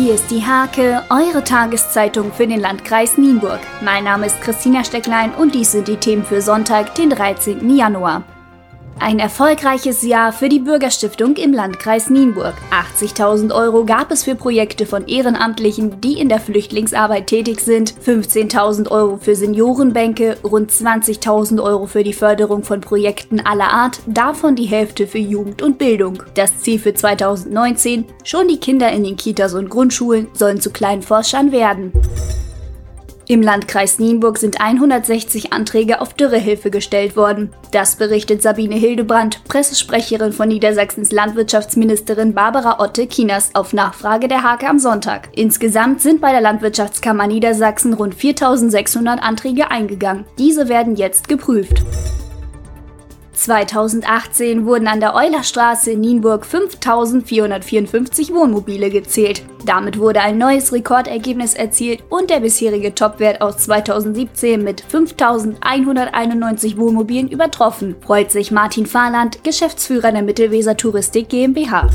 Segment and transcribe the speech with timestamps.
[0.00, 3.58] Hier ist die Hake, eure Tageszeitung für den Landkreis Nienburg.
[3.82, 7.68] Mein Name ist Christina Stecklein und dies sind die Themen für Sonntag, den 13.
[7.68, 8.22] Januar.
[9.00, 12.54] Ein erfolgreiches Jahr für die Bürgerstiftung im Landkreis Nienburg.
[12.72, 18.90] 80.000 Euro gab es für Projekte von Ehrenamtlichen, die in der Flüchtlingsarbeit tätig sind, 15.000
[18.90, 24.66] Euro für Seniorenbänke, rund 20.000 Euro für die Förderung von Projekten aller Art, davon die
[24.66, 26.22] Hälfte für Jugend und Bildung.
[26.34, 31.02] Das Ziel für 2019, schon die Kinder in den Kitas und Grundschulen sollen zu kleinen
[31.02, 31.92] Forschern werden.
[33.30, 37.52] Im Landkreis Nienburg sind 160 Anträge auf Dürrehilfe gestellt worden.
[37.72, 44.78] Das berichtet Sabine Hildebrand, Pressesprecherin von Niedersachsens Landwirtschaftsministerin Barbara Otte-Kieners auf Nachfrage der Hake am
[44.78, 45.28] Sonntag.
[45.34, 50.24] Insgesamt sind bei der Landwirtschaftskammer Niedersachsen rund 4600 Anträge eingegangen.
[50.38, 51.82] Diese werden jetzt geprüft.
[53.38, 59.42] 2018 wurden an der Eulerstraße in Nienburg 5454 Wohnmobile gezählt.
[59.64, 67.28] Damit wurde ein neues Rekordergebnis erzielt und der bisherige Topwert aus 2017 mit 5191 Wohnmobilen
[67.28, 71.88] übertroffen, freut sich Martin Fahrland, Geschäftsführer der Mittelweser Touristik GmbH.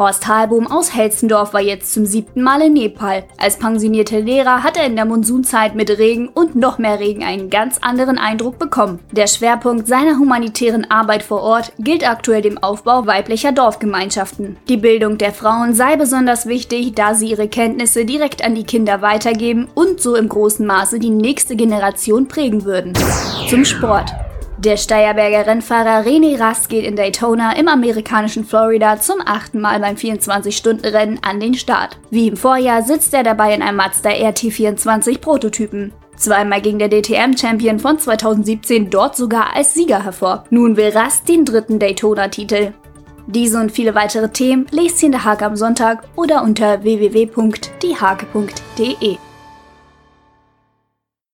[0.00, 3.24] Horst Halbohm aus Helzendorf war jetzt zum siebten Mal in Nepal.
[3.36, 7.50] Als pensionierter Lehrer hat er in der Monsunzeit mit Regen und noch mehr Regen einen
[7.50, 9.00] ganz anderen Eindruck bekommen.
[9.12, 14.56] Der Schwerpunkt seiner humanitären Arbeit vor Ort gilt aktuell dem Aufbau weiblicher Dorfgemeinschaften.
[14.70, 19.02] Die Bildung der Frauen sei besonders wichtig, da sie ihre Kenntnisse direkt an die Kinder
[19.02, 22.94] weitergeben und so im großen Maße die nächste Generation prägen würden.
[23.50, 24.14] Zum Sport.
[24.62, 29.96] Der Steierberger Rennfahrer René Rast geht in Daytona im amerikanischen Florida zum achten Mal beim
[29.96, 31.98] 24-Stunden-Rennen an den Start.
[32.10, 35.94] Wie im Vorjahr sitzt er dabei in einem Mazda RT24 Prototypen.
[36.14, 40.44] Zweimal ging der DTM-Champion von 2017 dort sogar als Sieger hervor.
[40.50, 42.74] Nun will Rast den dritten Daytona-Titel.
[43.28, 47.30] Diese und viele weitere Themen lest ihr in der Hake am Sonntag oder unter www.diehake.de.